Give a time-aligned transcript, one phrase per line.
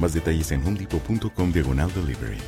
[0.00, 2.38] Más detalles en homedepot.com diagonal delivery.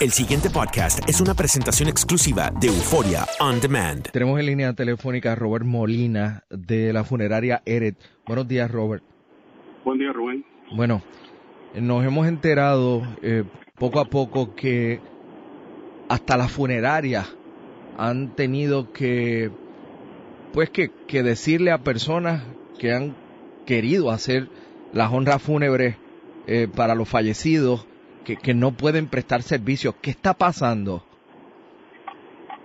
[0.00, 4.10] El siguiente podcast es una presentación exclusiva de Euforia On Demand.
[4.10, 7.96] Tenemos en línea telefónica a Robert Molina de la funeraria Eret.
[8.26, 9.02] Buenos días, Robert.
[9.84, 10.44] Buen día, Rubén.
[10.74, 11.00] Bueno,
[11.74, 13.44] nos hemos enterado eh,
[13.78, 15.00] poco a poco que
[16.08, 17.34] hasta las funerarias
[17.96, 19.50] han tenido que,
[20.52, 22.42] pues que, que decirle a personas
[22.78, 23.14] que han
[23.64, 24.48] querido hacer
[24.94, 25.96] las honras fúnebres
[26.46, 27.86] eh, para los fallecidos
[28.24, 29.94] que, no pueden prestar servicios.
[30.00, 31.02] ¿Qué está pasando?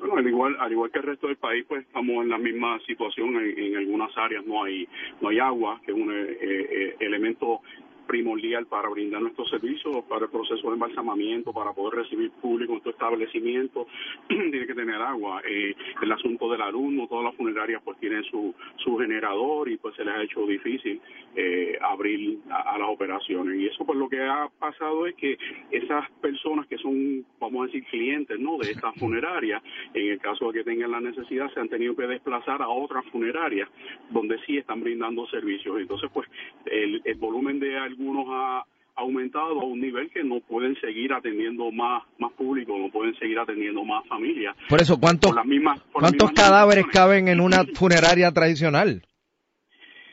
[0.00, 2.78] Bueno, al igual, al igual que el resto del país, pues estamos en la misma
[2.86, 3.36] situación.
[3.36, 4.88] En, en algunas áreas no hay
[5.20, 7.60] no hay agua, que es un eh, eh, elemento
[8.06, 12.80] primordial para brindar nuestros servicios, para el proceso de embalsamamiento, para poder recibir público en
[12.80, 13.86] tu establecimiento,
[14.28, 15.42] tiene que tener agua.
[15.48, 19.94] Eh, el asunto del alumno, todas las funerarias pues tienen su, su generador y pues
[19.96, 21.00] se les ha hecho difícil
[21.34, 23.58] eh, abrir a, a, las operaciones.
[23.60, 25.38] Y eso pues lo que ha pasado es que
[25.70, 29.62] esas personas que son, vamos a decir, clientes no de estas funerarias,
[29.94, 33.04] en el caso de que tengan la necesidad, se han tenido que desplazar a otras
[33.06, 33.68] funerarias
[34.10, 35.80] donde sí están brindando servicios.
[35.80, 36.28] Entonces pues
[36.66, 38.64] el, el volumen de algunos ha
[38.94, 43.38] aumentado a un nivel que no pueden seguir atendiendo más más público, no pueden seguir
[43.38, 44.54] atendiendo más familias.
[44.68, 49.02] Por eso, ¿cuántos, por mismas, por ¿cuántos mismas cadáveres caben en una funeraria tradicional?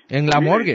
[0.08, 0.74] En la morgue.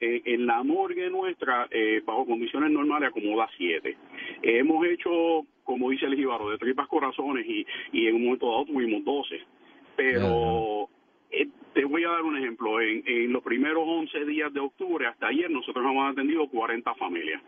[0.00, 3.96] este, en la morgue nuestra, eh, bajo condiciones normales, acomoda siete.
[4.42, 8.64] hemos hecho, como dice el jíbaro, de tripas corazones y, y en un momento dado
[8.64, 9.40] tuvimos doce.
[9.94, 10.71] Pero
[11.32, 12.80] eh, te voy a dar un ejemplo.
[12.80, 17.42] En, en los primeros 11 días de octubre, hasta ayer, nosotros hemos atendido 40 familias.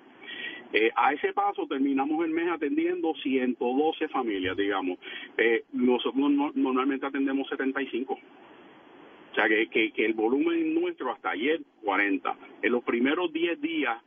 [0.72, 4.98] Eh, a ese paso terminamos el mes atendiendo 112 familias, digamos.
[5.36, 8.14] Eh, nosotros no- normalmente atendemos 75.
[8.14, 12.36] O sea, que, que, que el volumen nuestro hasta ayer, 40.
[12.62, 14.00] En los primeros 10 días,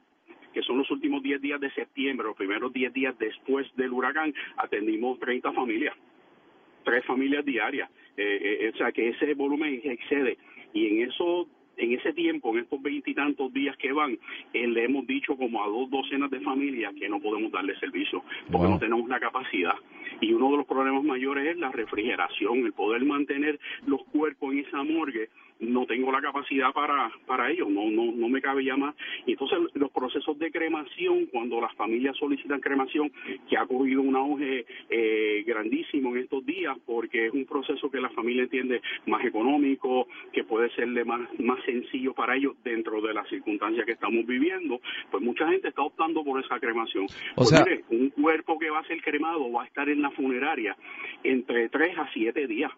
[0.53, 4.33] que son los últimos 10 días de septiembre, los primeros 10 días después del huracán,
[4.57, 5.95] atendimos 30 familias
[6.87, 7.89] tres familias diarias.
[8.15, 10.37] Eh, eh, o sea, que ese volumen excede.
[10.73, 14.17] Y en eso en ese tiempo, en estos veintitantos días que van,
[14.53, 18.23] eh, le hemos dicho como a dos docenas de familias que no podemos darle servicio,
[18.51, 18.71] porque Wow.
[18.71, 19.75] no tenemos la capacidad.
[20.22, 24.59] Y uno de los problemas mayores es la refrigeración, el poder mantener los cuerpos en
[24.59, 25.29] esa morgue.
[25.59, 28.94] No tengo la capacidad para, para ello, no, no, no me cabe ya más.
[29.25, 33.11] Y entonces los procesos de cremación, cuando las familias solicitan cremación,
[33.50, 37.99] que ha cogido un auge eh, grandísimo en estos días, porque es un proceso que
[37.99, 43.16] la familia entiende más económico, que puede serle más, más sencillo para ellos dentro de
[43.16, 44.79] las circunstancias que estamos viviendo,
[45.09, 47.05] pues mucha gente está optando por esa cremación.
[47.05, 50.03] O Pues sea- mire, un cuerpo que va a ser cremado va a estar en
[50.03, 50.75] la funeraria
[51.23, 52.72] entre 3 a 7 días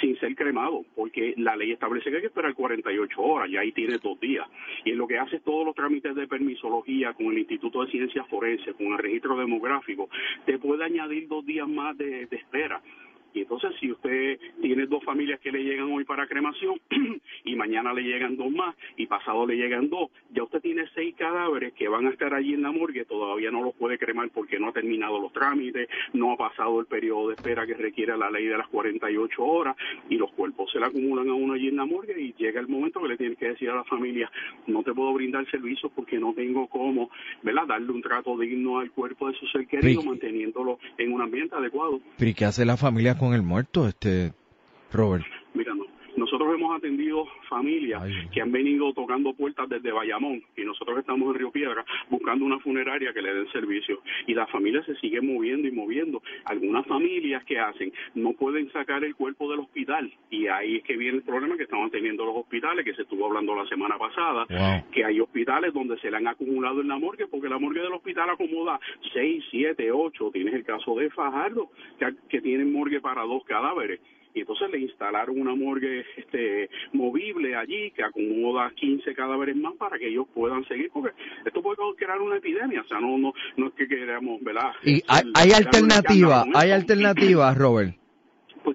[0.00, 3.72] sin ser cremado, porque la ley establece que hay que esperar 48 horas, y ahí
[3.72, 4.46] tiene dos días.
[4.84, 8.28] Y en lo que hace todos los trámites de permisología con el Instituto de Ciencias
[8.28, 10.10] Forenses, con el registro demográfico,
[10.44, 12.82] te puede añadir dos días más de espera.
[13.36, 16.80] Y entonces, si usted tiene dos familias que le llegan hoy para cremación
[17.46, 21.14] y mañana le llegan dos más y pasado le llegan dos, ya usted tiene seis
[21.16, 24.58] cadáveres que van a estar allí en la morgue, todavía no los puede cremar porque
[24.58, 28.30] no ha terminado los trámites, no ha pasado el periodo de espera que requiere la
[28.30, 29.76] ley de las 48 horas
[30.10, 32.68] y los cuerpos se le acumulan a uno allí en la morgue y llega el
[32.68, 34.30] momento que le tiene que decir a la familia,
[34.66, 37.10] no te puedo brindar servicios porque no tengo cómo,
[37.42, 41.54] ¿verdad?, darle un trato digno al cuerpo de su ser querido, manteniéndolo en un ambiente
[41.54, 42.00] adecuado.
[42.18, 44.32] ¿Pero y qué hace la familia con el muerto, este
[44.92, 45.24] Robert?
[46.16, 48.02] Nosotros hemos atendido familias
[48.32, 52.58] que han venido tocando puertas desde Bayamón y nosotros estamos en Río Piedra buscando una
[52.58, 54.00] funeraria que le den servicio.
[54.26, 56.22] Y la familia se sigue moviendo y moviendo.
[56.44, 60.10] Algunas familias que hacen no pueden sacar el cuerpo del hospital.
[60.30, 63.26] Y ahí es que viene el problema que estaban teniendo los hospitales que se estuvo
[63.26, 64.46] hablando la semana pasada,
[64.92, 67.92] que hay hospitales donde se le han acumulado en la morgue porque la morgue del
[67.92, 68.80] hospital acomoda
[69.12, 70.30] 6, 7, 8.
[70.32, 74.00] Tienes el caso de Fajardo que, que tienen morgue para dos cadáveres.
[74.36, 79.98] Y entonces le instalaron una morgue este movible allí que acomoda 15 cadáveres más para
[79.98, 81.14] que ellos puedan seguir porque
[81.44, 84.72] esto puede crear una epidemia, o sea, no no no es que queramos, ¿verdad?
[84.82, 88.05] Y hay, hay alternativa, hay alternativas, Robert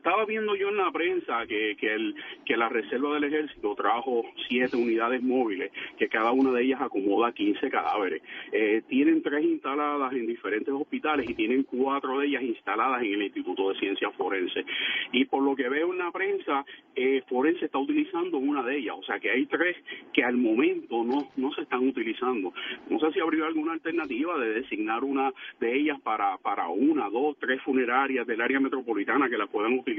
[0.02, 4.26] estaba viendo yo en la prensa que, que, el, que la Reserva del Ejército trajo
[4.48, 8.24] siete unidades móviles, que cada una de ellas acomoda 15 cadáveres.
[8.52, 13.22] Eh, tienen tres instaladas en diferentes hospitales y tienen cuatro de ellas instaladas en el
[13.22, 14.66] Instituto de Ciencias Forense.
[15.12, 16.66] Y por lo que veo en la prensa,
[16.96, 19.78] eh, Forense está utilizando una de ellas, o sea que hay tres
[20.14, 22.54] que al momento no, no se están utilizando.
[22.90, 27.38] No sé si habría alguna alternativa de designar una de ellas para, para una, dos,
[27.40, 29.91] tres funerarias del área metropolitana que la puedan utilizar,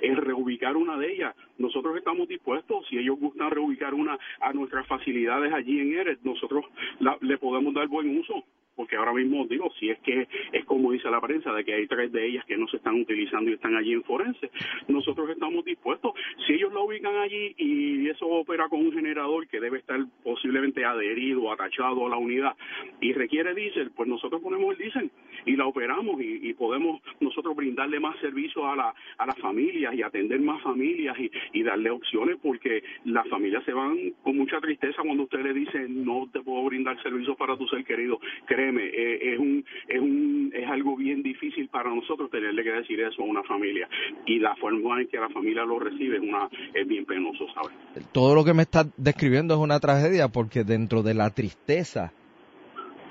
[0.00, 1.34] es reubicar una de ellas.
[1.58, 6.64] Nosotros estamos dispuestos, si ellos gustan reubicar una a nuestras facilidades allí en Eres, nosotros
[7.20, 8.44] le podemos dar buen uso
[8.80, 11.86] porque ahora mismo digo, si es que es como dice la prensa, de que hay
[11.86, 14.50] tres de ellas que no se están utilizando y están allí en forense,
[14.88, 16.14] nosotros estamos dispuestos,
[16.46, 20.82] si ellos la ubican allí y eso opera con un generador que debe estar posiblemente
[20.82, 22.56] adherido, atachado a la unidad
[23.02, 25.10] y requiere diésel, pues nosotros ponemos el diésel
[25.44, 30.02] y la operamos y, podemos nosotros brindarle más servicios a, la, a las familias y
[30.02, 35.02] atender más familias y, y darle opciones porque las familias se van con mucha tristeza
[35.02, 39.62] cuando usted le dice no te puedo brindar servicios para tu ser querido, créeme eh,
[39.88, 43.88] es, algo bien difícil para nosotros tenerle que decir eso a una familia.
[44.26, 46.48] Y la forma en que la familia lo recibe es, una,
[46.86, 47.76] bien penoso, ¿sabes?
[48.12, 52.12] Todo lo que me está describiendo es una tragedia porque dentro de la tristeza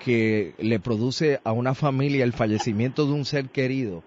[0.03, 4.03] que le produce a una familia el fallecimiento de un ser querido,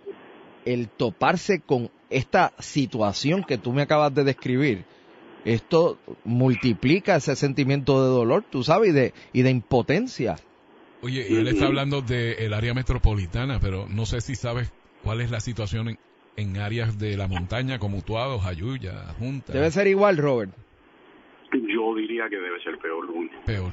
[0.64, 4.84] el toparse con esta situación que tú me acabas de describir,
[5.44, 10.36] esto multiplica ese sentimiento de dolor, tú sabes, y de impotencia.
[11.04, 14.72] Oye, y él está hablando del área metropolitana, pero no sé si sabes
[15.02, 15.96] cuál es la situación
[16.36, 19.52] en, áreas de la montaña como Utuado, Jayuya, Junta.
[19.52, 20.52] Debe ser igual, Robert.
[21.52, 23.08] Yo diría que debe ser peor,
[23.44, 23.72] Peor.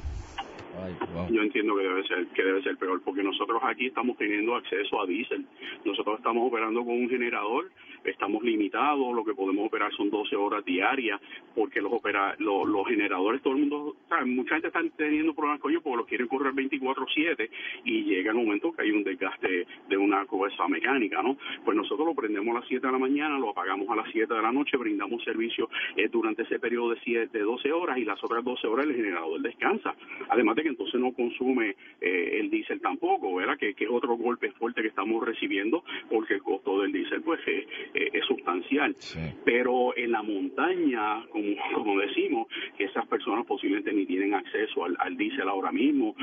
[1.30, 5.00] Yo entiendo que debe ser que debe ser peor porque nosotros aquí estamos teniendo acceso
[5.00, 5.46] a diésel.
[5.84, 7.70] Nosotros estamos operando con un generador
[8.04, 11.20] estamos limitados, lo que podemos operar son 12 horas diarias,
[11.54, 15.82] porque los opera, los, generadores, todo el mundo, mucha gente está teniendo problemas con ellos
[15.82, 17.50] porque los quieren correr 24/7
[17.84, 21.36] y llega el momento que hay un desgaste de una cosa mecánica, ¿no?
[21.64, 24.32] Pues nosotros lo prendemos a las 7 de la mañana, lo apagamos a las 7
[24.32, 28.04] de la noche, brindamos servicio eh, durante ese periodo de, 7, de 12 horas y
[28.04, 29.94] las otras 12 horas el generador descansa.
[30.28, 33.58] Además de que entonces no consume eh, el diésel tampoco, ¿verdad?
[33.58, 37.66] Que, es otro golpe fuerte que estamos recibiendo porque el costo del diésel pues eh,
[37.94, 38.96] es sustancial.
[39.44, 42.48] Pero en la montaña, como, como decimos,
[42.78, 46.14] esas personas posiblemente ni tienen acceso al, al diésel ahora mismo,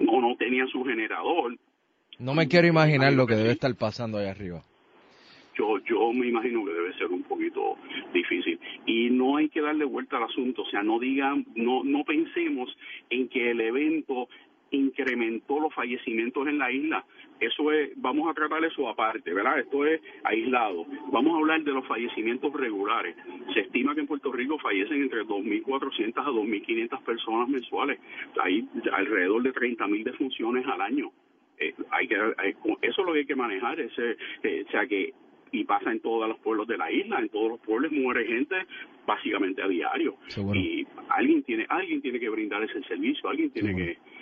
[0.00, 1.56] no, no tenían su generador.
[2.18, 4.62] No me quiero imaginar lo que debe estar pasando ahí arriba.
[5.58, 7.76] Yo, yo me imagino que debe ser un poquito
[8.12, 12.04] difícil y no hay que darle vuelta al asunto, o sea, no digan, no, no
[12.04, 12.68] pensemos
[13.08, 14.28] en que el evento
[14.70, 17.04] incrementó los fallecimientos en la isla.
[17.38, 19.58] Eso es, vamos a tratar eso aparte, ¿verdad?
[19.60, 20.86] Esto es aislado.
[21.12, 23.16] Vamos a hablar de los fallecimientos regulares.
[23.52, 28.00] Se estima que en Puerto Rico fallecen entre 2.400 a 2.500 personas mensuales.
[28.42, 31.10] Hay alrededor de 30.000 defunciones al año.
[31.58, 35.14] Eh, hay que, eso es lo que hay que manejar, ese, eh, o sea que
[35.52, 38.56] y pasa en todos los pueblos de la isla, en todos los pueblos muere gente
[39.06, 40.16] básicamente a diario
[40.52, 43.98] y alguien tiene alguien tiene que brindar ese servicio, alguien tiene que